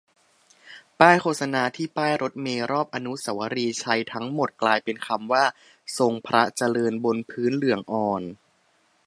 [0.99, 5.43] ป้ายโฆษณาที่ป้ายรถเมล์รอบอนุสาวรีย์ชัยทั้ง หมด กลายเป็นคำว่า
[5.97, 8.21] "ทรงพระเจริญ" บนพื้นเหลืองอ่อน